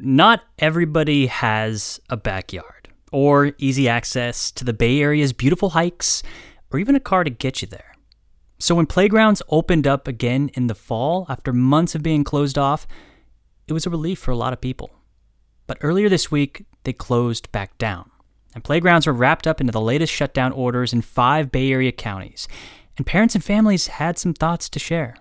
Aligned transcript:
Not 0.00 0.44
everybody 0.60 1.26
has 1.26 1.98
a 2.08 2.16
backyard 2.16 2.88
or 3.10 3.52
easy 3.58 3.88
access 3.88 4.52
to 4.52 4.64
the 4.64 4.72
Bay 4.72 5.00
Area's 5.00 5.32
beautiful 5.32 5.70
hikes 5.70 6.22
or 6.70 6.78
even 6.78 6.94
a 6.94 7.00
car 7.00 7.24
to 7.24 7.30
get 7.30 7.62
you 7.62 7.66
there. 7.66 7.96
So 8.60 8.76
when 8.76 8.86
playgrounds 8.86 9.42
opened 9.48 9.88
up 9.88 10.06
again 10.06 10.52
in 10.54 10.68
the 10.68 10.76
fall 10.76 11.26
after 11.28 11.52
months 11.52 11.96
of 11.96 12.04
being 12.04 12.22
closed 12.22 12.56
off, 12.56 12.86
it 13.66 13.72
was 13.72 13.86
a 13.86 13.90
relief 13.90 14.20
for 14.20 14.30
a 14.30 14.36
lot 14.36 14.52
of 14.52 14.60
people. 14.60 14.92
But 15.66 15.78
earlier 15.80 16.08
this 16.08 16.30
week, 16.30 16.64
they 16.84 16.92
closed 16.92 17.50
back 17.50 17.76
down. 17.76 18.08
And 18.54 18.62
playgrounds 18.62 19.08
were 19.08 19.12
wrapped 19.12 19.48
up 19.48 19.60
into 19.60 19.72
the 19.72 19.80
latest 19.80 20.12
shutdown 20.12 20.52
orders 20.52 20.92
in 20.92 21.02
five 21.02 21.50
Bay 21.50 21.72
Area 21.72 21.90
counties. 21.90 22.46
And 22.96 23.04
parents 23.04 23.34
and 23.34 23.42
families 23.42 23.88
had 23.88 24.16
some 24.16 24.32
thoughts 24.32 24.68
to 24.68 24.78
share. 24.78 25.16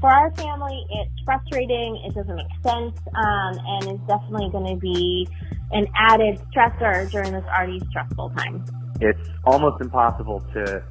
For 0.00 0.10
our 0.10 0.30
family, 0.32 0.84
it's 0.90 1.24
frustrating. 1.24 2.02
It 2.06 2.14
doesn't 2.14 2.34
make 2.34 2.46
sense, 2.62 2.98
um, 3.14 3.58
and 3.66 3.88
it's 3.88 4.06
definitely 4.06 4.50
going 4.50 4.74
to 4.74 4.80
be 4.80 5.28
an 5.72 5.86
added 5.96 6.40
stressor 6.50 7.10
during 7.10 7.32
this 7.32 7.44
already 7.44 7.80
stressful 7.90 8.30
time. 8.30 8.64
It's 9.00 9.28
almost 9.44 9.80
impossible 9.80 10.44
to 10.54 10.82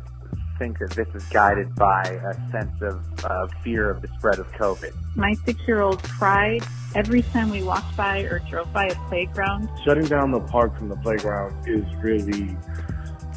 think 0.58 0.78
that 0.80 0.92
this 0.92 1.08
is 1.16 1.24
guided 1.30 1.74
by 1.76 2.04
a 2.04 2.52
sense 2.52 2.82
of 2.82 3.02
uh, 3.24 3.48
fear 3.64 3.90
of 3.90 4.02
the 4.02 4.10
spread 4.18 4.40
of 4.40 4.52
COVID. 4.54 4.94
My 5.16 5.34
six-year-old 5.46 6.04
cried 6.04 6.64
every 6.96 7.22
time 7.22 7.50
we 7.50 7.64
walked 7.64 7.96
by 7.96 8.22
or 8.22 8.40
drove 8.50 8.72
by 8.74 8.88
a 8.88 8.96
playground. 9.08 9.70
Shutting 9.86 10.06
down 10.06 10.32
the 10.32 10.42
park 10.42 10.78
from 10.78 10.90
the 10.90 10.98
playground 10.98 11.68
is 11.68 11.86
really 12.04 12.58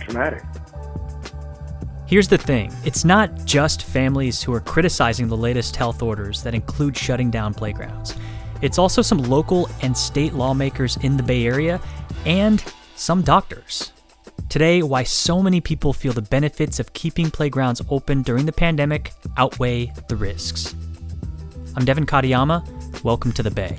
traumatic. 0.00 0.42
Here's 2.12 2.28
the 2.28 2.36
thing 2.36 2.70
it's 2.84 3.06
not 3.06 3.46
just 3.46 3.84
families 3.84 4.42
who 4.42 4.52
are 4.52 4.60
criticizing 4.60 5.28
the 5.28 5.34
latest 5.34 5.76
health 5.76 6.02
orders 6.02 6.42
that 6.42 6.54
include 6.54 6.94
shutting 6.94 7.30
down 7.30 7.54
playgrounds. 7.54 8.14
It's 8.60 8.78
also 8.78 9.00
some 9.00 9.16
local 9.16 9.70
and 9.80 9.96
state 9.96 10.34
lawmakers 10.34 10.98
in 10.98 11.16
the 11.16 11.22
Bay 11.22 11.46
Area 11.46 11.80
and 12.26 12.62
some 12.96 13.22
doctors. 13.22 13.92
Today, 14.50 14.82
why 14.82 15.04
so 15.04 15.42
many 15.42 15.62
people 15.62 15.94
feel 15.94 16.12
the 16.12 16.20
benefits 16.20 16.78
of 16.78 16.92
keeping 16.92 17.30
playgrounds 17.30 17.80
open 17.88 18.20
during 18.20 18.44
the 18.44 18.52
pandemic 18.52 19.14
outweigh 19.38 19.90
the 20.08 20.16
risks. 20.16 20.74
I'm 21.76 21.86
Devin 21.86 22.04
Katayama. 22.04 23.02
Welcome 23.02 23.32
to 23.32 23.42
the 23.42 23.50
Bay. 23.50 23.78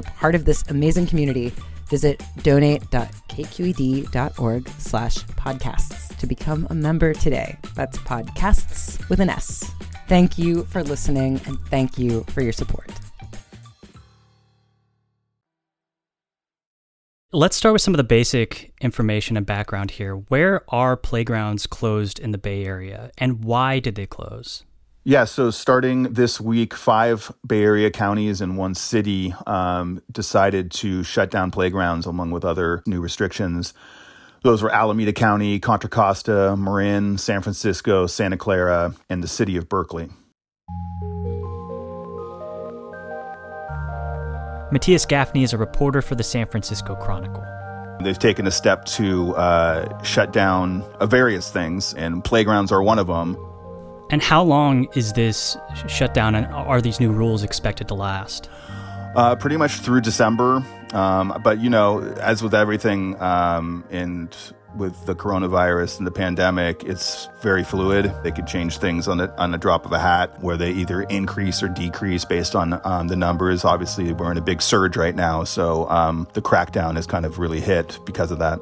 a 0.00 0.02
part 0.02 0.34
of 0.34 0.44
this 0.44 0.64
amazing 0.68 1.06
community, 1.06 1.54
visit 1.88 2.20
donate.kqed.org 2.42 4.68
slash 4.68 5.18
podcasts 5.18 6.18
to 6.18 6.26
become 6.26 6.66
a 6.70 6.74
member 6.74 7.14
today. 7.14 7.56
That's 7.74 7.96
podcasts 7.98 9.08
with 9.08 9.20
an 9.20 9.30
S. 9.30 9.70
Thank 10.08 10.36
you 10.38 10.64
for 10.64 10.82
listening 10.82 11.40
and 11.46 11.56
thank 11.66 11.96
you 11.98 12.24
for 12.30 12.42
your 12.42 12.52
support. 12.52 12.90
Let's 17.32 17.54
start 17.54 17.74
with 17.74 17.82
some 17.82 17.94
of 17.94 17.98
the 17.98 18.02
basic 18.02 18.72
information 18.80 19.36
and 19.36 19.46
background 19.46 19.92
here. 19.92 20.16
Where 20.16 20.64
are 20.68 20.96
playgrounds 20.96 21.68
closed 21.68 22.18
in 22.18 22.32
the 22.32 22.38
Bay 22.38 22.64
Area 22.64 23.12
and 23.18 23.44
why 23.44 23.78
did 23.78 23.94
they 23.94 24.06
close? 24.06 24.64
Yeah, 25.02 25.24
so 25.24 25.50
starting 25.50 26.12
this 26.12 26.38
week, 26.38 26.74
five 26.74 27.32
Bay 27.46 27.62
Area 27.62 27.90
counties 27.90 28.42
and 28.42 28.58
one 28.58 28.74
city 28.74 29.34
um, 29.46 30.02
decided 30.12 30.70
to 30.72 31.02
shut 31.02 31.30
down 31.30 31.50
playgrounds 31.50 32.04
along 32.04 32.32
with 32.32 32.44
other 32.44 32.82
new 32.86 33.00
restrictions. 33.00 33.72
Those 34.42 34.62
were 34.62 34.70
Alameda 34.70 35.14
County, 35.14 35.58
Contra 35.58 35.88
Costa, 35.88 36.54
Marin, 36.54 37.16
San 37.16 37.40
Francisco, 37.40 38.06
Santa 38.06 38.36
Clara, 38.36 38.94
and 39.08 39.24
the 39.24 39.28
city 39.28 39.56
of 39.56 39.70
Berkeley. 39.70 40.10
Matthias 44.70 45.06
Gafni 45.06 45.42
is 45.42 45.54
a 45.54 45.58
reporter 45.58 46.02
for 46.02 46.14
the 46.14 46.22
San 46.22 46.46
Francisco 46.46 46.94
Chronicle. 46.94 47.44
They've 48.02 48.18
taken 48.18 48.46
a 48.46 48.50
step 48.50 48.84
to 48.86 49.34
uh, 49.34 50.02
shut 50.02 50.32
down 50.32 50.82
uh, 51.00 51.06
various 51.06 51.50
things, 51.50 51.94
and 51.94 52.22
playgrounds 52.22 52.70
are 52.70 52.82
one 52.82 52.98
of 52.98 53.06
them. 53.06 53.38
And 54.10 54.22
how 54.22 54.42
long 54.42 54.88
is 54.94 55.12
this 55.12 55.56
shutdown, 55.86 56.34
and 56.34 56.46
are 56.46 56.80
these 56.80 56.98
new 56.98 57.12
rules 57.12 57.44
expected 57.44 57.88
to 57.88 57.94
last? 57.94 58.50
Uh, 59.14 59.36
pretty 59.36 59.56
much 59.56 59.72
through 59.72 60.00
December. 60.00 60.64
Um, 60.92 61.40
but, 61.44 61.60
you 61.60 61.70
know, 61.70 62.00
as 62.20 62.42
with 62.42 62.54
everything 62.54 63.20
um, 63.20 63.84
and 63.90 64.36
with 64.76 65.06
the 65.06 65.14
coronavirus 65.14 65.98
and 65.98 66.06
the 66.06 66.12
pandemic, 66.12 66.84
it's 66.84 67.28
very 67.40 67.64
fluid. 67.64 68.12
They 68.22 68.30
could 68.30 68.46
change 68.46 68.78
things 68.78 69.08
on 69.08 69.18
the 69.18 69.36
on 69.40 69.50
the 69.50 69.58
drop 69.58 69.84
of 69.84 69.92
a 69.92 69.98
hat, 69.98 70.40
where 70.42 70.56
they 70.56 70.70
either 70.72 71.02
increase 71.02 71.62
or 71.62 71.68
decrease 71.68 72.24
based 72.24 72.54
on 72.54 72.80
um, 72.84 73.08
the 73.08 73.16
numbers. 73.16 73.64
Obviously, 73.64 74.12
we're 74.12 74.30
in 74.30 74.38
a 74.38 74.42
big 74.42 74.62
surge 74.62 74.96
right 74.96 75.14
now, 75.14 75.44
so 75.44 75.88
um, 75.88 76.28
the 76.34 76.42
crackdown 76.42 76.96
has 76.96 77.06
kind 77.06 77.26
of 77.26 77.38
really 77.38 77.60
hit 77.60 77.98
because 78.06 78.30
of 78.30 78.38
that. 78.38 78.60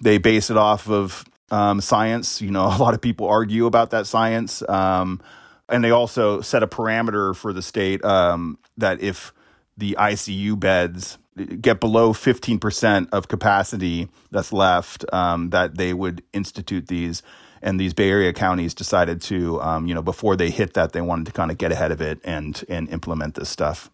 They 0.00 0.18
base 0.18 0.50
it 0.50 0.56
off 0.56 0.88
of 0.88 1.24
um, 1.50 1.80
science. 1.80 2.40
You 2.40 2.50
know, 2.50 2.66
a 2.76 2.78
lot 2.78 2.94
of 2.94 3.00
people 3.00 3.26
argue 3.28 3.66
about 3.66 3.90
that 3.90 4.06
science. 4.06 4.62
Um, 4.68 5.20
and 5.68 5.84
they 5.84 5.90
also 5.90 6.40
set 6.40 6.62
a 6.62 6.66
parameter 6.66 7.36
for 7.36 7.52
the 7.52 7.62
state 7.62 8.04
um, 8.04 8.58
that 8.76 9.00
if 9.00 9.32
the 9.76 9.96
ICU 9.98 10.58
beds 10.58 11.18
get 11.60 11.78
below 11.78 12.12
15% 12.12 13.08
of 13.12 13.28
capacity 13.28 14.08
that's 14.30 14.52
left, 14.52 15.04
um, 15.12 15.50
that 15.50 15.76
they 15.76 15.94
would 15.94 16.22
institute 16.32 16.88
these. 16.88 17.22
And 17.62 17.78
these 17.78 17.94
Bay 17.94 18.10
Area 18.10 18.32
counties 18.32 18.74
decided 18.74 19.20
to, 19.22 19.60
um, 19.60 19.86
you 19.86 19.94
know, 19.94 20.02
before 20.02 20.36
they 20.36 20.50
hit 20.50 20.74
that, 20.74 20.92
they 20.92 21.00
wanted 21.00 21.26
to 21.26 21.32
kind 21.32 21.50
of 21.50 21.58
get 21.58 21.72
ahead 21.72 21.90
of 21.90 22.00
it 22.00 22.20
and 22.24 22.62
and 22.68 22.88
implement 22.88 23.34
this 23.34 23.48
stuff. 23.48 23.90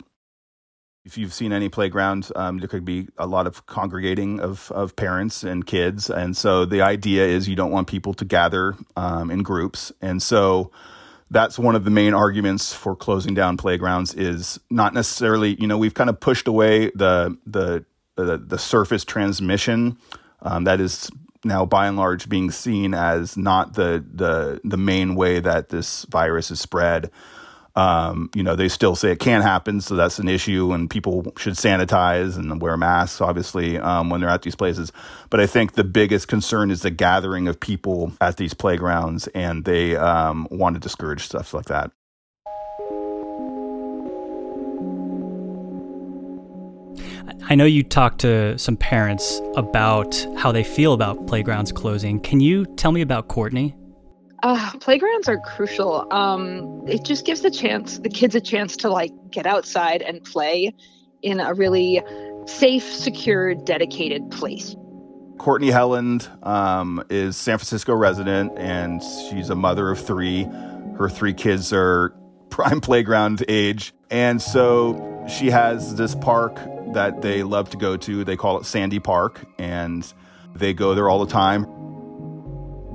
If 1.04 1.18
you've 1.18 1.34
seen 1.34 1.52
any 1.52 1.68
playground, 1.68 2.30
um, 2.34 2.58
there 2.58 2.68
could 2.68 2.86
be 2.86 3.08
a 3.18 3.26
lot 3.26 3.46
of 3.46 3.66
congregating 3.66 4.40
of, 4.40 4.72
of 4.72 4.96
parents 4.96 5.42
and 5.42 5.66
kids. 5.66 6.08
And 6.08 6.34
so 6.34 6.64
the 6.64 6.80
idea 6.80 7.26
is 7.26 7.46
you 7.46 7.56
don't 7.56 7.70
want 7.70 7.88
people 7.88 8.14
to 8.14 8.24
gather 8.24 8.74
um, 8.96 9.30
in 9.30 9.42
groups. 9.42 9.92
And 10.00 10.22
so 10.22 10.70
that's 11.30 11.58
one 11.58 11.74
of 11.74 11.84
the 11.84 11.90
main 11.90 12.14
arguments 12.14 12.72
for 12.72 12.96
closing 12.96 13.34
down 13.34 13.58
playgrounds 13.58 14.14
is 14.14 14.58
not 14.70 14.94
necessarily, 14.94 15.60
you 15.60 15.66
know, 15.66 15.76
we've 15.76 15.92
kind 15.92 16.08
of 16.08 16.18
pushed 16.20 16.48
away 16.48 16.90
the, 16.94 17.36
the, 17.44 17.84
the, 18.16 18.38
the 18.38 18.58
surface 18.58 19.04
transmission. 19.04 19.98
Um, 20.40 20.64
that 20.64 20.80
is 20.80 21.10
now 21.44 21.66
by 21.66 21.86
and 21.86 21.98
large 21.98 22.30
being 22.30 22.50
seen 22.50 22.94
as 22.94 23.36
not 23.36 23.74
the, 23.74 24.02
the, 24.10 24.58
the 24.64 24.78
main 24.78 25.16
way 25.16 25.40
that 25.40 25.68
this 25.68 26.06
virus 26.06 26.50
is 26.50 26.60
spread. 26.60 27.10
Um, 27.76 28.30
you 28.34 28.44
know, 28.44 28.54
they 28.54 28.68
still 28.68 28.94
say 28.94 29.10
it 29.10 29.18
can 29.18 29.42
happen, 29.42 29.80
so 29.80 29.96
that's 29.96 30.20
an 30.20 30.28
issue, 30.28 30.72
and 30.72 30.88
people 30.88 31.32
should 31.36 31.54
sanitize 31.54 32.36
and 32.36 32.60
wear 32.62 32.76
masks, 32.76 33.20
obviously, 33.20 33.78
um, 33.78 34.10
when 34.10 34.20
they're 34.20 34.30
at 34.30 34.42
these 34.42 34.54
places. 34.54 34.92
But 35.28 35.40
I 35.40 35.46
think 35.46 35.72
the 35.72 35.82
biggest 35.82 36.28
concern 36.28 36.70
is 36.70 36.82
the 36.82 36.90
gathering 36.90 37.48
of 37.48 37.58
people 37.58 38.12
at 38.20 38.36
these 38.36 38.54
playgrounds, 38.54 39.26
and 39.28 39.64
they 39.64 39.96
um, 39.96 40.46
want 40.52 40.76
to 40.76 40.80
discourage 40.80 41.24
stuff 41.24 41.52
like 41.52 41.66
that. 41.66 41.90
I 47.50 47.56
know 47.56 47.64
you 47.64 47.82
talked 47.82 48.20
to 48.20 48.56
some 48.56 48.76
parents 48.76 49.40
about 49.56 50.26
how 50.36 50.52
they 50.52 50.64
feel 50.64 50.92
about 50.92 51.26
playgrounds 51.26 51.72
closing. 51.72 52.20
Can 52.20 52.40
you 52.40 52.64
tell 52.76 52.92
me 52.92 53.00
about 53.00 53.28
Courtney? 53.28 53.74
Uh, 54.44 54.72
playgrounds 54.78 55.26
are 55.26 55.38
crucial. 55.38 56.06
Um, 56.12 56.86
it 56.86 57.02
just 57.02 57.24
gives 57.24 57.40
the 57.40 57.50
chance, 57.50 57.98
the 58.00 58.10
kids 58.10 58.34
a 58.34 58.42
chance 58.42 58.76
to 58.76 58.90
like 58.90 59.10
get 59.30 59.46
outside 59.46 60.02
and 60.02 60.22
play 60.22 60.74
in 61.22 61.40
a 61.40 61.54
really 61.54 62.02
safe, 62.44 62.84
secure, 62.84 63.54
dedicated 63.54 64.30
place. 64.30 64.76
Courtney 65.38 65.70
Helland 65.70 66.28
um, 66.46 67.02
is 67.08 67.38
San 67.38 67.56
Francisco 67.56 67.94
resident, 67.94 68.52
and 68.58 69.02
she's 69.30 69.48
a 69.48 69.54
mother 69.54 69.90
of 69.90 69.98
three. 69.98 70.44
Her 70.98 71.08
three 71.08 71.32
kids 71.32 71.72
are 71.72 72.14
prime 72.50 72.82
playground 72.82 73.42
age, 73.48 73.94
and 74.10 74.42
so 74.42 75.24
she 75.26 75.48
has 75.48 75.96
this 75.96 76.14
park 76.14 76.56
that 76.92 77.22
they 77.22 77.44
love 77.44 77.70
to 77.70 77.78
go 77.78 77.96
to. 77.96 78.24
They 78.24 78.36
call 78.36 78.58
it 78.58 78.66
Sandy 78.66 79.00
Park, 79.00 79.42
and 79.58 80.12
they 80.54 80.74
go 80.74 80.94
there 80.94 81.08
all 81.08 81.24
the 81.24 81.32
time. 81.32 81.64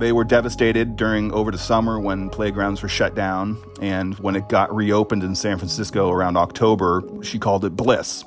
They 0.00 0.12
were 0.12 0.24
devastated 0.24 0.96
during 0.96 1.30
over 1.30 1.50
the 1.50 1.58
summer 1.58 2.00
when 2.00 2.30
playgrounds 2.30 2.82
were 2.82 2.88
shut 2.88 3.14
down, 3.14 3.62
and 3.82 4.18
when 4.18 4.34
it 4.34 4.48
got 4.48 4.74
reopened 4.74 5.22
in 5.22 5.34
San 5.34 5.58
Francisco 5.58 6.10
around 6.10 6.38
October, 6.38 7.04
she 7.20 7.38
called 7.38 7.66
it 7.66 7.76
bliss. 7.76 8.24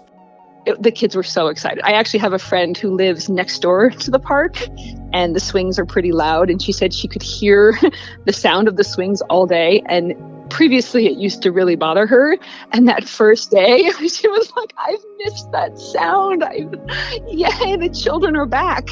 It, 0.67 0.83
the 0.83 0.91
kids 0.91 1.15
were 1.15 1.23
so 1.23 1.47
excited. 1.47 1.83
I 1.83 1.93
actually 1.93 2.19
have 2.19 2.31
a 2.31 2.37
friend 2.37 2.77
who 2.77 2.95
lives 2.95 3.27
next 3.27 3.57
door 3.63 3.89
to 4.01 4.11
the 4.11 4.19
park, 4.19 4.55
and 5.13 5.35
the 5.35 5.39
swings 5.39 5.79
are 5.79 5.85
pretty 5.85 6.11
loud. 6.11 6.51
And 6.51 6.61
she 6.61 6.71
said 6.71 6.93
she 6.93 7.07
could 7.07 7.23
hear 7.23 7.75
the 8.25 8.33
sound 8.33 8.67
of 8.67 8.75
the 8.75 8.83
swings 8.83 9.23
all 9.23 9.47
day. 9.47 9.81
And 9.87 10.13
previously, 10.51 11.07
it 11.07 11.17
used 11.17 11.41
to 11.41 11.51
really 11.51 11.75
bother 11.75 12.05
her. 12.05 12.37
And 12.71 12.87
that 12.87 13.09
first 13.09 13.49
day, 13.49 13.89
she 14.07 14.27
was 14.27 14.53
like, 14.55 14.73
"I've 14.77 15.03
missed 15.23 15.51
that 15.53 15.79
sound. 15.79 16.43
I, 16.43 16.67
yeah, 17.27 17.77
the 17.77 17.89
children 17.89 18.35
are 18.35 18.45
back." 18.45 18.89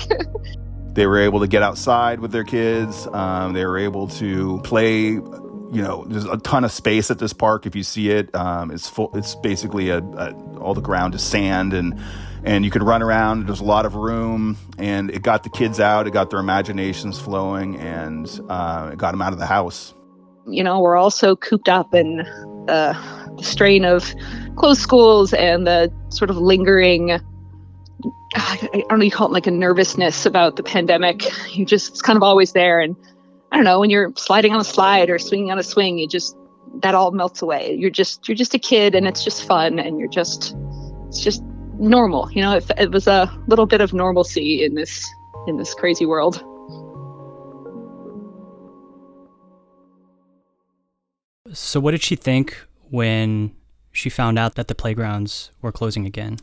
They 0.93 1.07
were 1.07 1.19
able 1.19 1.39
to 1.39 1.47
get 1.47 1.63
outside 1.63 2.19
with 2.19 2.31
their 2.31 2.43
kids. 2.43 3.07
Um, 3.07 3.53
they 3.53 3.65
were 3.65 3.77
able 3.77 4.07
to 4.07 4.59
play. 4.63 5.03
You 5.03 5.81
know, 5.81 6.05
there's 6.07 6.25
a 6.25 6.37
ton 6.37 6.65
of 6.65 6.71
space 6.71 7.09
at 7.09 7.19
this 7.19 7.31
park. 7.31 7.65
If 7.65 7.75
you 7.75 7.83
see 7.83 8.09
it, 8.09 8.33
um, 8.35 8.71
it's 8.71 8.89
full. 8.89 9.09
It's 9.15 9.35
basically 9.35 9.89
a, 9.89 9.99
a, 9.99 10.33
all 10.57 10.73
the 10.73 10.81
ground 10.81 11.15
is 11.15 11.23
sand, 11.23 11.73
and 11.73 11.97
and 12.43 12.65
you 12.65 12.71
can 12.71 12.83
run 12.83 13.01
around. 13.01 13.47
There's 13.47 13.61
a 13.61 13.65
lot 13.65 13.85
of 13.85 13.95
room, 13.95 14.57
and 14.77 15.09
it 15.11 15.21
got 15.21 15.43
the 15.43 15.49
kids 15.49 15.79
out. 15.79 16.07
It 16.07 16.11
got 16.11 16.29
their 16.29 16.39
imaginations 16.39 17.19
flowing, 17.19 17.77
and 17.77 18.27
uh, 18.49 18.89
it 18.91 18.97
got 18.97 19.11
them 19.11 19.21
out 19.21 19.31
of 19.31 19.39
the 19.39 19.45
house. 19.45 19.93
You 20.45 20.63
know, 20.63 20.81
we're 20.81 20.97
also 20.97 21.35
cooped 21.37 21.69
up 21.69 21.93
in 21.93 22.21
uh, 22.67 22.93
the 23.37 23.43
strain 23.43 23.85
of 23.85 24.13
closed 24.55 24.81
schools 24.81 25.33
and 25.33 25.65
the 25.65 25.93
sort 26.09 26.29
of 26.29 26.37
lingering 26.37 27.21
I 28.35 28.83
don't 28.89 28.99
know, 28.99 29.05
you 29.05 29.11
call 29.11 29.27
it 29.27 29.33
like 29.33 29.47
a 29.47 29.51
nervousness 29.51 30.25
about 30.25 30.55
the 30.55 30.63
pandemic. 30.63 31.23
You 31.55 31.65
just, 31.65 31.89
it's 31.89 32.01
kind 32.01 32.17
of 32.17 32.23
always 32.23 32.53
there. 32.53 32.79
And 32.79 32.95
I 33.51 33.55
don't 33.55 33.65
know, 33.65 33.79
when 33.79 33.89
you're 33.89 34.13
sliding 34.15 34.53
on 34.53 34.61
a 34.61 34.63
slide 34.65 35.09
or 35.09 35.19
swinging 35.19 35.51
on 35.51 35.59
a 35.59 35.63
swing, 35.63 35.97
you 35.97 36.07
just, 36.07 36.35
that 36.81 36.95
all 36.95 37.11
melts 37.11 37.41
away. 37.41 37.75
You're 37.77 37.89
just, 37.89 38.27
you're 38.27 38.35
just 38.35 38.53
a 38.53 38.59
kid 38.59 38.95
and 38.95 39.07
it's 39.07 39.23
just 39.23 39.45
fun 39.45 39.79
and 39.79 39.99
you're 39.99 40.09
just, 40.09 40.55
it's 41.07 41.21
just 41.21 41.43
normal. 41.77 42.31
You 42.31 42.41
know, 42.41 42.55
it, 42.55 42.71
it 42.77 42.91
was 42.91 43.07
a 43.07 43.29
little 43.47 43.65
bit 43.65 43.81
of 43.81 43.93
normalcy 43.93 44.63
in 44.63 44.75
this, 44.75 45.05
in 45.47 45.57
this 45.57 45.73
crazy 45.73 46.05
world. 46.05 46.43
So, 51.53 51.81
what 51.81 51.91
did 51.91 52.01
she 52.01 52.15
think 52.15 52.65
when 52.89 53.53
she 53.91 54.09
found 54.09 54.39
out 54.39 54.55
that 54.55 54.69
the 54.69 54.75
playgrounds 54.75 55.51
were 55.61 55.71
closing 55.71 56.05
again? 56.05 56.37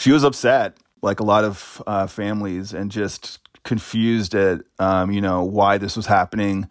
She 0.00 0.12
was 0.12 0.24
upset 0.24 0.78
like 1.02 1.20
a 1.20 1.24
lot 1.24 1.44
of 1.44 1.82
uh, 1.86 2.06
families, 2.06 2.72
and 2.72 2.90
just 2.90 3.38
confused 3.64 4.34
at 4.34 4.62
um, 4.78 5.12
you 5.12 5.20
know 5.20 5.44
why 5.44 5.76
this 5.76 5.94
was 5.94 6.06
happening. 6.06 6.70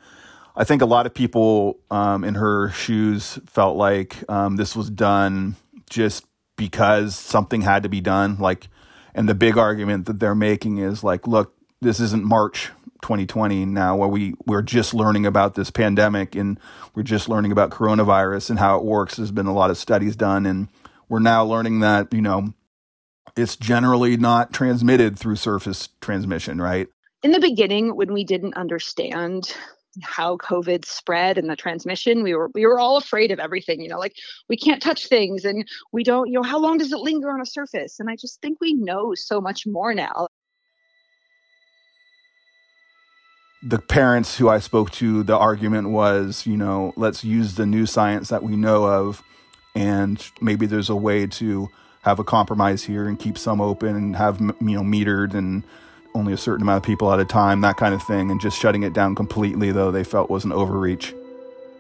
I 0.56 0.64
think 0.64 0.82
a 0.82 0.88
lot 0.88 1.06
of 1.06 1.14
people 1.14 1.80
um, 1.92 2.24
in 2.24 2.34
her 2.34 2.70
shoes 2.70 3.38
felt 3.46 3.78
like 3.78 4.16
um, 4.30 4.56
this 4.56 4.76
was 4.76 4.90
done 4.90 5.58
just 5.92 6.26
because 6.56 7.16
something 7.16 7.62
had 7.62 7.84
to 7.84 7.90
be 7.90 8.02
done. 8.02 8.40
Like, 8.40 8.68
and 9.14 9.30
the 9.30 9.36
big 9.36 9.60
argument 9.60 10.08
that 10.08 10.20
they're 10.20 10.34
making 10.34 10.80
is 10.80 11.04
like, 11.04 11.28
look, 11.28 11.54
this 11.82 12.00
isn't 12.00 12.24
March 12.24 12.72
2020 13.04 13.64
now, 13.66 13.96
where 13.96 14.10
we 14.10 14.34
we're 14.48 14.64
just 14.64 14.96
learning 14.96 15.28
about 15.28 15.54
this 15.54 15.70
pandemic 15.70 16.34
and 16.34 16.60
we're 16.96 17.04
just 17.04 17.30
learning 17.30 17.52
about 17.52 17.70
coronavirus 17.70 18.50
and 18.50 18.58
how 18.58 18.80
it 18.80 18.84
works. 18.84 19.18
There's 19.18 19.30
been 19.30 19.46
a 19.46 19.54
lot 19.54 19.70
of 19.70 19.78
studies 19.78 20.16
done, 20.16 20.48
and 20.48 20.68
we're 21.08 21.20
now 21.20 21.46
learning 21.46 21.82
that 21.82 22.12
you 22.12 22.24
know 22.24 22.56
it's 23.40 23.56
generally 23.56 24.18
not 24.18 24.54
transmitted 24.54 25.18
through 25.18 25.38
surface 25.38 25.90
transmission, 26.02 26.62
right? 26.62 26.88
In 27.24 27.32
the 27.32 27.40
beginning, 27.40 27.96
when 27.96 28.14
we 28.14 28.24
didn't 28.24 28.56
understand 28.56 29.56
how 30.04 30.38
COVID 30.38 30.86
spread 30.86 31.38
and 31.38 31.50
the 31.50 31.56
transmission, 31.56 32.24
we 32.24 32.36
were 32.36 32.50
we 32.54 32.66
were 32.66 32.80
all 32.80 32.98
afraid 32.98 33.32
of 33.32 33.40
everything. 33.40 33.82
You 33.82 33.90
know, 33.90 33.98
like 33.98 34.16
we 34.48 34.58
can't 34.58 34.82
touch 34.82 35.08
things, 35.08 35.46
and 35.46 35.68
we 35.92 36.04
don't. 36.04 36.28
You 36.28 36.34
know, 36.34 36.44
how 36.44 36.60
long 36.60 36.78
does 36.78 36.92
it 36.92 37.00
linger 37.00 37.32
on 37.32 37.42
a 37.42 37.46
surface? 37.46 38.00
And 38.00 38.10
I 38.10 38.16
just 38.16 38.42
think 38.42 38.60
we 38.62 38.74
know 38.74 39.14
so 39.16 39.42
much 39.42 39.66
more 39.66 39.94
now. 39.94 40.28
The 43.62 43.80
parents 43.80 44.38
who 44.38 44.48
I 44.48 44.60
spoke 44.60 44.92
to, 44.92 45.22
the 45.24 45.38
argument 45.38 45.90
was, 45.90 46.46
you 46.46 46.56
know, 46.56 46.94
let's 46.96 47.26
use 47.26 47.56
the 47.56 47.66
new 47.66 47.86
science 47.86 48.30
that 48.30 48.42
we 48.42 48.56
know 48.56 48.86
of, 48.86 49.22
and 49.76 50.26
maybe 50.40 50.66
there's 50.66 50.90
a 50.90 50.96
way 50.96 51.28
to 51.28 51.70
have 52.04 52.20
a 52.20 52.24
compromise 52.24 52.84
here 52.84 53.08
and 53.08 53.20
keep 53.20 53.38
some 53.38 53.60
open 53.60 53.96
and 53.96 54.16
have 54.16 54.40
you 54.40 54.56
know 54.60 54.82
metered 54.82 55.34
and 55.34 55.64
only 56.16 56.34
a 56.34 56.38
certain 56.38 56.64
amount 56.64 56.78
of 56.78 56.84
people 56.84 57.12
at 57.14 57.20
a 57.20 57.26
time, 57.26 57.62
that 57.62 57.78
kind 57.78 57.94
of 57.94 58.02
thing, 58.04 58.32
and 58.32 58.42
just 58.42 58.58
shutting 58.58 58.84
it 58.84 58.94
down 58.94 59.16
completely, 59.16 59.72
though 59.72 59.92
they 59.92 60.04
felt 60.04 60.30
was 60.30 60.44
an 60.44 60.52
overreach. 60.52 61.14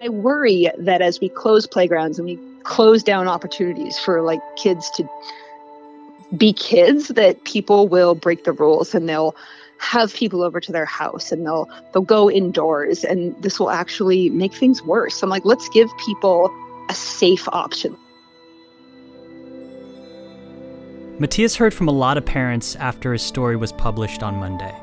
I 0.01 0.09
worry 0.09 0.69
that 0.77 1.01
as 1.01 1.19
we 1.19 1.29
close 1.29 1.67
playgrounds 1.67 2.19
and 2.19 2.27
we 2.27 2.39
close 2.63 3.03
down 3.03 3.27
opportunities 3.27 3.97
for 3.97 4.21
like 4.21 4.39
kids 4.55 4.89
to 4.91 5.09
be 6.35 6.53
kids, 6.53 7.09
that 7.09 7.43
people 7.43 7.87
will 7.87 8.15
break 8.15 8.43
the 8.43 8.51
rules 8.51 8.93
and 8.93 9.09
they'll 9.09 9.35
have 9.77 10.13
people 10.13 10.43
over 10.43 10.59
to 10.59 10.71
their 10.71 10.85
house 10.85 11.31
and 11.31 11.45
they'll 11.45 11.69
they'll 11.93 12.03
go 12.03 12.29
indoors 12.29 13.05
and 13.05 13.41
this 13.41 13.59
will 13.59 13.69
actually 13.71 14.29
make 14.29 14.53
things 14.53 14.83
worse. 14.83 15.23
I'm 15.23 15.29
like, 15.29 15.45
let's 15.45 15.67
give 15.69 15.89
people 15.97 16.53
a 16.89 16.93
safe 16.93 17.47
option. 17.49 17.97
Matthias 21.19 21.57
heard 21.57 21.73
from 21.73 21.89
a 21.89 21.91
lot 21.91 22.17
of 22.17 22.25
parents 22.25 22.77
after 22.77 23.11
his 23.11 23.21
story 23.21 23.57
was 23.57 23.73
published 23.73 24.23
on 24.23 24.37
Monday. 24.37 24.73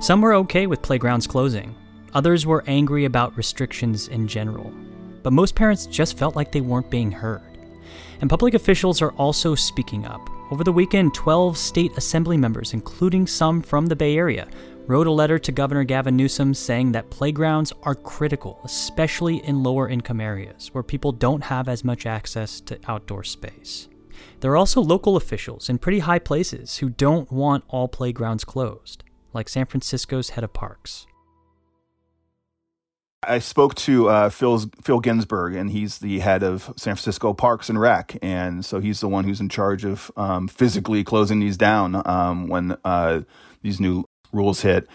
Some 0.00 0.20
were 0.20 0.34
okay 0.34 0.66
with 0.66 0.82
playgrounds 0.82 1.28
closing, 1.28 1.76
others 2.12 2.44
were 2.44 2.64
angry 2.66 3.04
about 3.04 3.36
restrictions 3.36 4.08
in 4.08 4.26
general. 4.26 4.74
But 5.22 5.32
most 5.32 5.54
parents 5.54 5.86
just 5.86 6.18
felt 6.18 6.34
like 6.34 6.50
they 6.50 6.60
weren't 6.60 6.90
being 6.90 7.12
heard. 7.12 7.40
And 8.20 8.28
public 8.28 8.54
officials 8.54 9.00
are 9.00 9.12
also 9.12 9.54
speaking 9.54 10.06
up. 10.06 10.28
Over 10.50 10.64
the 10.64 10.72
weekend, 10.72 11.14
12 11.14 11.56
state 11.56 11.96
assembly 11.96 12.36
members, 12.36 12.72
including 12.72 13.28
some 13.28 13.62
from 13.62 13.86
the 13.86 13.94
Bay 13.94 14.16
Area, 14.16 14.48
wrote 14.88 15.06
a 15.06 15.12
letter 15.12 15.38
to 15.38 15.52
Governor 15.52 15.84
Gavin 15.84 16.16
Newsom 16.16 16.52
saying 16.52 16.90
that 16.92 17.10
playgrounds 17.10 17.72
are 17.84 17.94
critical, 17.94 18.60
especially 18.64 19.36
in 19.44 19.62
lower 19.62 19.88
income 19.88 20.20
areas 20.20 20.68
where 20.72 20.82
people 20.82 21.12
don't 21.12 21.44
have 21.44 21.68
as 21.68 21.84
much 21.84 22.06
access 22.06 22.60
to 22.62 22.76
outdoor 22.88 23.22
space. 23.22 23.86
There 24.40 24.50
are 24.52 24.56
also 24.56 24.80
local 24.80 25.16
officials 25.16 25.68
in 25.68 25.78
pretty 25.78 26.00
high 26.00 26.18
places 26.18 26.78
who 26.78 26.88
don't 26.88 27.30
want 27.30 27.64
all 27.68 27.88
playgrounds 27.88 28.44
closed, 28.44 29.04
like 29.32 29.48
San 29.48 29.66
Francisco's 29.66 30.30
head 30.30 30.44
of 30.44 30.52
parks. 30.52 31.06
I 33.22 33.40
spoke 33.40 33.74
to 33.76 34.08
uh, 34.08 34.28
Phil 34.30 34.70
Phil 34.82 35.00
Ginsburg, 35.00 35.56
and 35.56 35.70
he's 35.70 35.98
the 35.98 36.20
head 36.20 36.42
of 36.42 36.72
San 36.76 36.94
Francisco 36.94 37.32
Parks 37.32 37.68
and 37.68 37.80
Rec, 37.80 38.16
and 38.22 38.64
so 38.64 38.78
he's 38.78 39.00
the 39.00 39.08
one 39.08 39.24
who's 39.24 39.40
in 39.40 39.48
charge 39.48 39.84
of 39.84 40.12
um, 40.16 40.46
physically 40.46 41.02
closing 41.02 41.40
these 41.40 41.56
down 41.56 42.02
um, 42.06 42.46
when 42.48 42.76
uh, 42.84 43.22
these 43.62 43.80
new 43.80 44.04
rules 44.32 44.60
hit. 44.60 44.86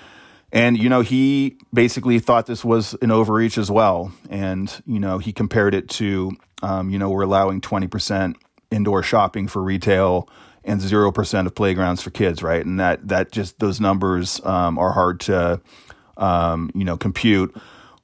And 0.54 0.78
you 0.78 0.88
know, 0.88 1.02
he 1.02 1.58
basically 1.74 2.20
thought 2.20 2.46
this 2.46 2.64
was 2.64 2.96
an 3.02 3.12
overreach 3.12 3.58
as 3.58 3.70
well, 3.70 4.14
and 4.30 4.82
you 4.86 5.00
know, 5.00 5.18
he 5.18 5.34
compared 5.34 5.74
it 5.74 5.90
to, 5.90 6.32
um, 6.62 6.90
you 6.90 7.00
know, 7.00 7.10
we're 7.10 7.24
allowing 7.24 7.60
twenty 7.60 7.88
percent 7.88 8.38
indoor 8.72 9.04
shopping 9.04 9.48
for 9.48 9.62
retail 9.62 10.28
and 10.64 10.82
zero 10.82 11.12
percent 11.12 11.48
of 11.48 11.56
playgrounds 11.56 12.02
for 12.02 12.10
kids, 12.10 12.42
right? 12.42 12.66
And 12.66 12.80
that 12.80 13.08
that 13.08 13.32
just 13.32 13.60
those 13.60 13.80
numbers 13.80 14.40
um, 14.46 14.78
are 14.78 14.94
hard 14.94 15.20
to, 15.22 15.62
um, 16.18 16.72
you 16.74 16.84
know, 16.84 16.98
compute 16.98 17.56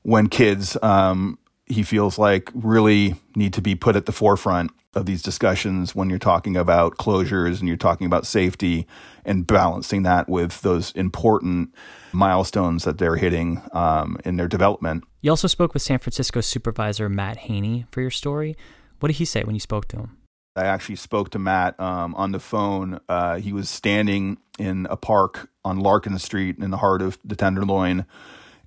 when 0.08 0.30
kids, 0.30 0.78
um, 0.82 1.38
he 1.66 1.84
feels 1.84 2.18
like, 2.18 2.50
really 2.54 3.16
need 3.36 3.52
to 3.54 3.62
be 3.62 3.76
put 3.76 3.98
at 3.98 4.06
the 4.06 4.14
forefront 4.14 4.72
of 4.96 5.06
these 5.06 5.22
discussions 5.22 5.94
when 5.94 6.10
you're 6.10 6.18
talking 6.18 6.56
about 6.56 6.96
closures 6.96 7.60
and 7.60 7.68
you're 7.68 7.76
talking 7.76 8.08
about 8.08 8.26
safety 8.26 8.88
and 9.26 9.46
balancing 9.46 10.04
that 10.04 10.30
with 10.30 10.62
those 10.62 10.94
important 10.94 11.76
milestones 12.14 12.86
that 12.86 12.98
they're 13.00 13.18
hitting 13.18 13.62
um, 13.74 14.18
in 14.24 14.38
their 14.38 14.48
development. 14.48 15.04
You 15.22 15.30
also 15.30 15.50
spoke 15.50 15.74
with 15.74 15.84
San 15.84 16.00
Francisco 16.00 16.40
supervisor 16.40 17.10
Matt 17.10 17.36
Haney 17.38 17.86
for 17.92 18.00
your 18.00 18.10
story. 18.10 18.56
What 19.02 19.08
did 19.08 19.18
he 19.18 19.26
say 19.26 19.44
when 19.44 19.56
you 19.56 19.60
spoke 19.60 19.90
to 19.90 19.98
him? 19.98 20.18
I 20.58 20.66
actually 20.66 20.96
spoke 20.96 21.30
to 21.32 21.40
Matt 21.40 21.80
um, 21.80 22.16
on 22.16 22.32
the 22.32 22.40
phone. 22.40 23.00
Uh, 23.08 23.38
he 23.38 23.54
was 23.54 23.70
standing 23.70 24.38
in 24.58 24.88
a 24.90 24.98
park 24.98 25.50
on 25.64 25.80
Larkin 25.80 26.18
Street 26.20 26.58
in 26.58 26.72
the 26.72 26.78
heart 26.78 27.02
of 27.02 27.18
the 27.24 27.36
Tenderloin 27.36 28.06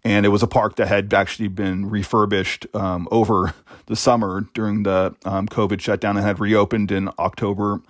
and 0.04 0.25
it 0.25 0.30
was 0.30 0.42
a 0.42 0.47
park 0.47 0.76
that 0.76 0.88
had 0.88 1.12
actually 1.12 1.49
been 1.49 1.88
refurbished 1.90 2.66
um, 2.75 3.06
over 3.11 3.54
the 3.87 3.97
summer 3.97 4.47
during 4.54 4.82
the 4.82 5.14
um, 5.25 5.47
COVID 5.47 5.80
shutdown 5.80 6.16
and 6.16 6.25
had 6.25 6.40
reopened 6.40 6.90
in 6.90 7.11
October, 7.18 7.82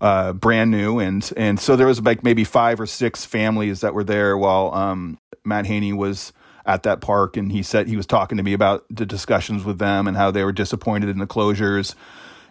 uh, 0.00 0.32
brand 0.34 0.70
new, 0.70 0.98
and 0.98 1.32
and 1.36 1.58
so 1.58 1.76
there 1.76 1.86
was 1.86 2.00
like 2.02 2.22
maybe 2.22 2.44
five 2.44 2.80
or 2.80 2.86
six 2.86 3.24
families 3.24 3.80
that 3.80 3.94
were 3.94 4.04
there 4.04 4.36
while 4.36 4.72
um, 4.74 5.18
Matt 5.44 5.66
Haney 5.66 5.92
was 5.92 6.32
at 6.66 6.82
that 6.82 7.00
park, 7.00 7.36
and 7.36 7.50
he 7.52 7.62
said 7.62 7.88
he 7.88 7.96
was 7.96 8.06
talking 8.06 8.36
to 8.36 8.44
me 8.44 8.52
about 8.52 8.84
the 8.90 9.06
discussions 9.06 9.64
with 9.64 9.78
them 9.78 10.06
and 10.06 10.16
how 10.16 10.30
they 10.30 10.44
were 10.44 10.52
disappointed 10.52 11.08
in 11.08 11.18
the 11.18 11.26
closures, 11.26 11.94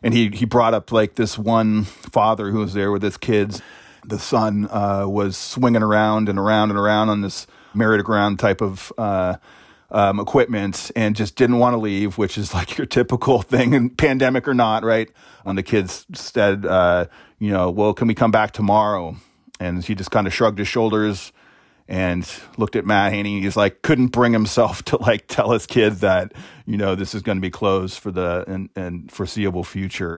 and 0.04 0.14
he 0.14 0.30
he 0.30 0.46
brought 0.46 0.74
up 0.74 0.92
like 0.92 1.16
this 1.16 1.38
one 1.38 1.84
father 1.84 2.52
who 2.52 2.60
was 2.60 2.74
there 2.74 2.92
with 2.92 3.02
his 3.02 3.18
kids. 3.18 3.62
The 4.06 4.20
son 4.20 4.68
uh, 4.70 5.06
was 5.08 5.36
swinging 5.36 5.82
around 5.82 6.30
and 6.30 6.38
around 6.38 6.70
and 6.70 6.80
around 6.80 7.10
on 7.10 7.22
this 7.22 7.48
merry-go-round 7.74 8.38
type 8.40 8.62
of 8.62 8.94
uh, 8.98 9.36
um, 9.90 10.20
equipment 10.20 10.92
and 10.96 11.16
just 11.16 11.36
didn't 11.36 11.58
want 11.58 11.74
to 11.74 11.78
leave, 11.78 12.18
which 12.18 12.38
is 12.38 12.54
like 12.54 12.78
your 12.78 12.86
typical 12.86 13.42
thing, 13.42 13.74
in 13.74 13.90
pandemic 13.90 14.48
or 14.48 14.54
not, 14.54 14.84
right? 14.84 15.10
When 15.44 15.56
the 15.56 15.64
kids 15.64 16.06
said, 16.14 16.66
uh, 16.66 17.08
you 17.40 17.52
know, 17.52 17.70
well, 17.72 17.94
can 17.94 18.08
we 18.08 18.14
come 18.14 18.32
back 18.32 18.52
tomorrow? 18.52 19.16
And 19.60 19.84
he 19.84 19.96
just 19.96 20.12
kind 20.12 20.28
of 20.28 20.34
shrugged 20.34 20.60
his 20.60 20.68
shoulders 20.68 21.32
and 21.88 22.30
looked 22.58 22.76
at 22.76 22.86
Matt 22.86 23.14
Haney. 23.14 23.42
He's 23.42 23.58
like, 23.58 23.82
couldn't 23.82 24.08
bring 24.08 24.34
himself 24.34 24.84
to 24.86 24.98
like 24.98 25.28
tell 25.28 25.52
his 25.52 25.66
kids 25.66 26.00
that, 26.02 26.34
you 26.66 26.78
know, 26.78 26.96
this 26.96 27.14
is 27.14 27.22
going 27.22 27.38
to 27.38 27.42
be 27.42 27.52
closed 27.52 28.00
for 28.00 28.12
the 28.12 28.44
and, 28.48 28.70
and 28.76 29.12
foreseeable 29.12 29.64
future. 29.64 30.18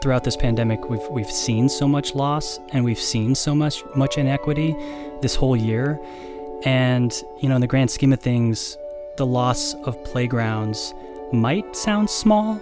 throughout 0.00 0.22
this 0.22 0.36
pandemic 0.36 0.88
we've 0.88 1.06
we've 1.10 1.30
seen 1.30 1.68
so 1.68 1.88
much 1.88 2.14
loss 2.14 2.60
and 2.72 2.84
we've 2.84 3.00
seen 3.00 3.34
so 3.34 3.52
much 3.54 3.82
much 3.96 4.16
inequity 4.16 4.76
this 5.22 5.34
whole 5.34 5.56
year 5.56 5.98
and 6.64 7.22
you 7.40 7.48
know 7.48 7.56
in 7.56 7.60
the 7.60 7.66
grand 7.66 7.90
scheme 7.90 8.12
of 8.12 8.20
things 8.20 8.78
the 9.18 9.26
loss 9.26 9.74
of 9.84 10.02
playgrounds 10.04 10.94
might 11.32 11.76
sound 11.76 12.08
small 12.08 12.60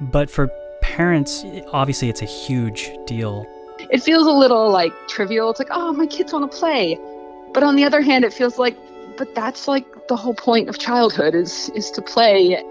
but 0.00 0.30
for 0.30 0.48
parents 0.82 1.44
obviously 1.72 2.08
it's 2.08 2.22
a 2.22 2.26
huge 2.26 2.90
deal. 3.06 3.46
It 3.90 4.02
feels 4.02 4.26
a 4.26 4.30
little 4.30 4.70
like 4.70 4.92
trivial. 5.08 5.50
It's 5.50 5.58
like 5.58 5.68
oh 5.70 5.92
my 5.92 6.06
kids 6.06 6.32
want 6.32 6.50
to 6.50 6.56
play. 6.56 6.98
But 7.52 7.62
on 7.62 7.74
the 7.76 7.84
other 7.84 8.02
hand 8.02 8.24
it 8.24 8.32
feels 8.32 8.58
like 8.58 8.76
but 9.16 9.34
that's 9.34 9.66
like 9.66 9.86
the 10.08 10.16
whole 10.16 10.34
point 10.34 10.68
of 10.68 10.78
childhood 10.78 11.34
is 11.34 11.70
is 11.70 11.90
to 11.92 12.02
play. 12.02 12.62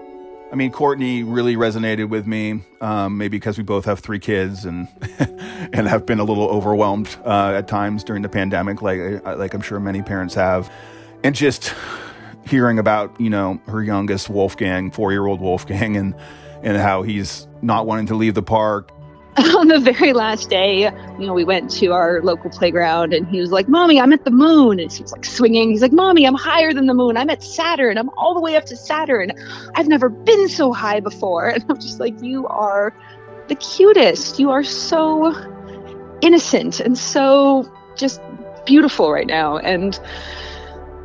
I 0.52 0.56
mean, 0.56 0.70
Courtney 0.70 1.24
really 1.24 1.56
resonated 1.56 2.10
with 2.10 2.28
me, 2.28 2.62
um, 2.80 3.18
maybe 3.18 3.38
because 3.38 3.58
we 3.58 3.64
both 3.64 3.86
have 3.86 3.98
three 3.98 4.20
kids 4.20 4.64
and 4.64 4.86
and 5.72 5.88
have 5.88 6.06
been 6.06 6.20
a 6.20 6.24
little 6.24 6.48
overwhelmed 6.48 7.16
uh, 7.24 7.54
at 7.56 7.66
times 7.66 8.04
during 8.04 8.22
the 8.22 8.28
pandemic, 8.28 8.80
like 8.80 9.24
like 9.24 9.54
I'm 9.54 9.62
sure 9.62 9.80
many 9.80 10.02
parents 10.02 10.34
have, 10.34 10.70
and 11.24 11.34
just 11.34 11.74
hearing 12.46 12.78
about 12.78 13.18
you 13.20 13.30
know 13.30 13.60
her 13.66 13.82
youngest 13.82 14.28
Wolfgang, 14.28 14.90
four 14.90 15.12
year 15.12 15.26
old 15.26 15.40
Wolfgang, 15.40 15.96
and 15.96 16.14
and 16.62 16.76
how 16.76 17.02
he's 17.02 17.46
not 17.62 17.86
wanting 17.86 18.06
to 18.06 18.14
leave 18.14 18.34
the 18.34 18.42
park 18.42 18.90
on 19.58 19.66
the 19.66 19.80
very 19.80 20.12
last 20.12 20.48
day, 20.48 20.82
you 21.18 21.26
know, 21.26 21.34
we 21.34 21.42
went 21.42 21.68
to 21.68 21.88
our 21.88 22.22
local 22.22 22.50
playground 22.50 23.12
and 23.12 23.26
he 23.26 23.40
was 23.40 23.50
like, 23.50 23.66
Mommy, 23.66 24.00
I'm 24.00 24.12
at 24.12 24.24
the 24.24 24.30
moon. 24.30 24.78
And 24.78 24.92
he 24.92 25.02
was 25.02 25.10
like 25.10 25.24
swinging. 25.24 25.70
He's 25.70 25.82
like, 25.82 25.92
Mommy, 25.92 26.24
I'm 26.24 26.36
higher 26.36 26.72
than 26.72 26.86
the 26.86 26.94
moon. 26.94 27.16
I'm 27.16 27.28
at 27.30 27.42
Saturn. 27.42 27.98
I'm 27.98 28.10
all 28.10 28.34
the 28.34 28.40
way 28.40 28.54
up 28.54 28.64
to 28.66 28.76
Saturn. 28.76 29.32
I've 29.74 29.88
never 29.88 30.08
been 30.08 30.48
so 30.48 30.72
high 30.72 31.00
before. 31.00 31.48
And 31.54 31.64
I'm 31.68 31.80
just 31.80 31.98
like, 31.98 32.14
You 32.22 32.46
are 32.46 32.94
the 33.48 33.56
cutest. 33.56 34.38
You 34.38 34.50
are 34.50 34.62
so 34.62 35.34
innocent 36.20 36.78
and 36.78 36.96
so 36.96 37.68
just 37.96 38.20
beautiful 38.66 39.10
right 39.10 39.26
now. 39.26 39.58
And 39.58 39.98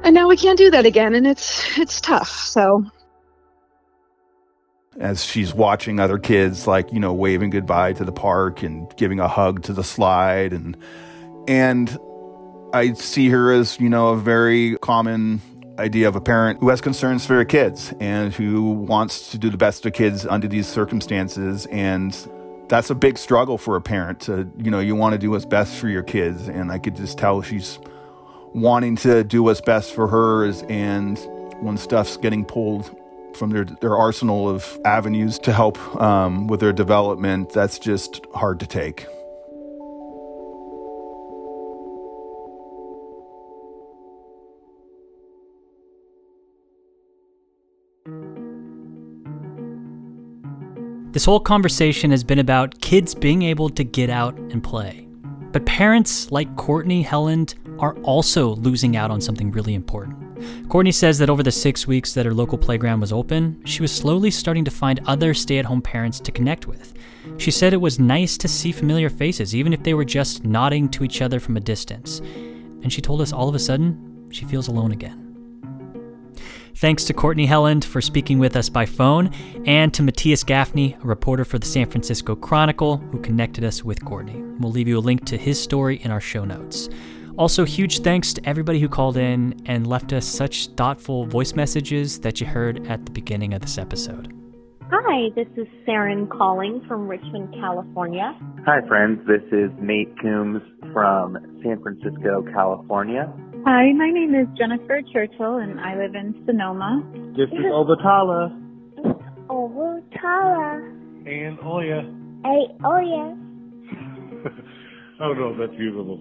and 0.03 0.13
now 0.13 0.27
we 0.27 0.37
can't 0.37 0.57
do 0.57 0.71
that 0.71 0.85
again 0.85 1.13
and 1.15 1.27
it's 1.27 1.77
it's 1.77 2.01
tough. 2.01 2.29
So 2.29 2.85
as 4.99 5.23
she's 5.23 5.53
watching 5.53 5.99
other 5.99 6.17
kids 6.17 6.67
like 6.67 6.91
you 6.91 6.99
know 6.99 7.13
waving 7.13 7.49
goodbye 7.49 7.93
to 7.93 8.03
the 8.03 8.11
park 8.11 8.63
and 8.63 8.93
giving 8.97 9.19
a 9.19 9.27
hug 9.27 9.63
to 9.63 9.73
the 9.73 9.83
slide 9.83 10.51
and 10.51 10.77
and 11.47 11.97
I 12.73 12.93
see 12.93 13.29
her 13.29 13.51
as 13.51 13.79
you 13.79 13.89
know 13.89 14.09
a 14.09 14.17
very 14.17 14.77
common 14.77 15.41
idea 15.79 16.07
of 16.07 16.15
a 16.15 16.21
parent 16.21 16.59
who 16.59 16.69
has 16.69 16.81
concerns 16.81 17.25
for 17.25 17.35
her 17.35 17.45
kids 17.45 17.93
and 18.01 18.33
who 18.33 18.71
wants 18.71 19.31
to 19.31 19.37
do 19.37 19.49
the 19.49 19.57
best 19.57 19.83
to 19.83 19.91
kids 19.91 20.25
under 20.25 20.47
these 20.47 20.67
circumstances 20.67 21.65
and 21.67 22.13
that's 22.67 22.89
a 22.89 22.95
big 22.95 23.17
struggle 23.17 23.57
for 23.57 23.75
a 23.77 23.81
parent 23.81 24.19
to 24.21 24.51
you 24.57 24.69
know 24.69 24.79
you 24.79 24.95
want 24.95 25.13
to 25.13 25.17
do 25.17 25.31
what's 25.31 25.45
best 25.45 25.75
for 25.75 25.87
your 25.87 26.03
kids 26.03 26.49
and 26.49 26.71
I 26.71 26.77
could 26.77 26.95
just 26.95 27.17
tell 27.17 27.41
she's 27.41 27.79
wanting 28.53 28.95
to 28.97 29.23
do 29.23 29.43
what's 29.43 29.61
best 29.61 29.93
for 29.93 30.07
hers 30.07 30.63
and 30.63 31.17
when 31.61 31.77
stuff's 31.77 32.17
getting 32.17 32.45
pulled 32.45 32.95
from 33.35 33.51
their, 33.51 33.65
their 33.65 33.97
arsenal 33.97 34.49
of 34.49 34.79
avenues 34.85 35.37
to 35.39 35.53
help 35.53 35.77
um, 36.01 36.47
with 36.47 36.59
their 36.59 36.73
development, 36.73 37.51
that's 37.51 37.79
just 37.79 38.25
hard 38.33 38.59
to 38.59 38.67
take. 38.67 39.05
This 51.11 51.25
whole 51.25 51.39
conversation 51.39 52.11
has 52.11 52.23
been 52.23 52.39
about 52.39 52.79
kids 52.81 53.15
being 53.15 53.41
able 53.41 53.69
to 53.71 53.83
get 53.83 54.09
out 54.09 54.37
and 54.37 54.63
play. 54.63 55.07
But 55.51 55.65
parents 55.65 56.31
like 56.31 56.55
Courtney 56.55 57.03
Helland 57.03 57.55
are 57.79 57.95
also 58.03 58.55
losing 58.55 58.95
out 58.95 59.11
on 59.11 59.21
something 59.21 59.51
really 59.51 59.73
important. 59.73 60.69
Courtney 60.69 60.91
says 60.91 61.17
that 61.17 61.29
over 61.29 61.43
the 61.43 61.51
six 61.51 61.87
weeks 61.87 62.13
that 62.13 62.25
her 62.25 62.33
local 62.33 62.57
playground 62.57 63.01
was 63.01 63.11
open, 63.11 63.61
she 63.65 63.81
was 63.81 63.91
slowly 63.91 64.31
starting 64.31 64.63
to 64.65 64.71
find 64.71 65.01
other 65.05 65.33
stay 65.33 65.57
at 65.57 65.65
home 65.65 65.81
parents 65.81 66.19
to 66.19 66.31
connect 66.31 66.67
with. 66.67 66.93
She 67.37 67.51
said 67.51 67.73
it 67.73 67.77
was 67.77 67.99
nice 67.99 68.37
to 68.37 68.47
see 68.47 68.71
familiar 68.71 69.09
faces, 69.09 69.55
even 69.55 69.73
if 69.73 69.83
they 69.83 69.93
were 69.93 70.05
just 70.05 70.45
nodding 70.45 70.89
to 70.89 71.03
each 71.03 71.21
other 71.21 71.39
from 71.39 71.57
a 71.57 71.61
distance. 71.61 72.19
And 72.19 72.91
she 72.91 73.01
told 73.01 73.21
us 73.21 73.33
all 73.33 73.49
of 73.49 73.55
a 73.55 73.59
sudden, 73.59 74.27
she 74.31 74.45
feels 74.45 74.67
alone 74.67 74.91
again. 74.91 75.25
Thanks 76.75 77.03
to 77.05 77.13
Courtney 77.13 77.45
Helland 77.45 77.83
for 77.83 77.99
speaking 77.99 78.39
with 78.39 78.55
us 78.55 78.69
by 78.69 78.85
phone, 78.85 79.33
and 79.65 79.93
to 79.93 80.01
Matthias 80.01 80.45
Gafni, 80.45 80.95
a 81.03 81.05
reporter 81.05 81.43
for 81.43 81.59
the 81.59 81.65
San 81.65 81.89
Francisco 81.89 82.35
Chronicle, 82.35 82.97
who 82.97 83.19
connected 83.19 83.65
us 83.65 83.83
with 83.83 84.05
Courtney. 84.05 84.41
We'll 84.59 84.71
leave 84.71 84.87
you 84.87 84.97
a 84.97 85.01
link 85.01 85.25
to 85.25 85.37
his 85.37 85.61
story 85.61 85.97
in 86.03 86.11
our 86.11 86.21
show 86.21 86.45
notes. 86.45 86.87
Also, 87.39 87.63
huge 87.63 88.01
thanks 88.01 88.33
to 88.33 88.45
everybody 88.45 88.81
who 88.81 88.89
called 88.89 89.15
in 89.15 89.55
and 89.65 89.87
left 89.87 90.11
us 90.11 90.25
such 90.25 90.67
thoughtful 90.75 91.25
voice 91.25 91.53
messages 91.53 92.19
that 92.19 92.41
you 92.41 92.45
heard 92.45 92.85
at 92.87 93.05
the 93.05 93.11
beginning 93.13 93.53
of 93.53 93.61
this 93.61 93.77
episode. 93.77 94.33
Hi, 94.91 95.29
this 95.37 95.47
is 95.55 95.65
Saren 95.87 96.29
calling 96.29 96.83
from 96.85 97.07
Richmond, 97.07 97.53
California. 97.53 98.37
Hi, 98.65 98.85
friends. 98.89 99.25
This 99.25 99.41
is 99.53 99.71
Nate 99.79 100.13
Coombs 100.21 100.61
from 100.91 101.37
San 101.63 101.81
Francisco, 101.81 102.43
California. 102.51 103.33
Hi, 103.65 103.93
my 103.93 104.11
name 104.11 104.35
is 104.35 104.47
Jennifer 104.57 104.99
Churchill, 105.13 105.59
and 105.59 105.79
I 105.79 105.95
live 105.95 106.15
in 106.15 106.43
Sonoma. 106.45 107.09
This 107.37 107.47
is 107.53 107.65
Obatala. 107.71 108.51
Obatala. 109.47 110.83
And 111.25 111.57
Oya. 111.61 112.03
Hey, 112.43 112.67
Oya. 112.85 113.37
I 115.19 115.27
don't 115.27 115.37
know 115.37 115.49
if 115.49 115.57
that's 115.57 115.77
usable. 115.77 116.17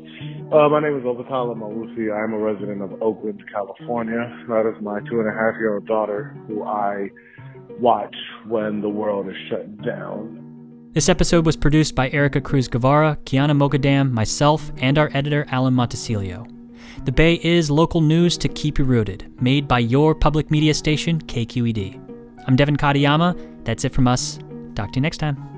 Uh, 0.53 0.69
my 0.69 0.81
name 0.81 0.99
is 0.99 1.05
Obatala 1.05 1.55
Mawusi. 1.57 2.13
I'm 2.13 2.33
a 2.33 2.39
resident 2.39 2.83
of 2.83 3.01
Oakland, 3.01 3.41
California. 3.53 4.45
That 4.49 4.67
is 4.67 4.83
my 4.83 4.99
two 5.09 5.21
and 5.21 5.29
a 5.29 5.33
half 5.33 5.55
year 5.55 5.75
old 5.75 5.87
daughter 5.87 6.37
who 6.49 6.65
I 6.65 7.09
watch 7.79 8.17
when 8.49 8.81
the 8.81 8.89
world 8.89 9.29
is 9.29 9.37
shut 9.49 9.83
down. 9.83 10.91
This 10.95 11.09
episode 11.09 11.47
was 11.47 11.57
produced 11.57 11.95
by 11.95 12.11
Erica 12.11 12.41
Cruz 12.41 12.67
Guevara, 12.67 13.17
Kiana 13.23 13.57
Mogadam, 13.57 14.11
myself, 14.11 14.73
and 14.79 14.99
our 14.99 15.11
editor, 15.15 15.47
Alan 15.53 15.75
Montecillo. 15.75 16.53
The 17.05 17.13
Bay 17.13 17.35
is 17.45 17.71
local 17.71 18.01
news 18.01 18.37
to 18.39 18.49
keep 18.49 18.79
you 18.79 18.85
rooted, 18.85 19.33
made 19.41 19.69
by 19.69 19.79
your 19.79 20.13
public 20.13 20.51
media 20.51 20.75
station, 20.75 21.21
KQED. 21.21 22.01
I'm 22.49 22.57
Devin 22.57 22.77
Katayama. 22.77 23.65
That's 23.65 23.85
it 23.85 23.93
from 23.93 24.09
us. 24.09 24.41
Talk 24.75 24.91
to 24.93 24.97
you 24.97 25.03
next 25.03 25.19
time. 25.19 25.58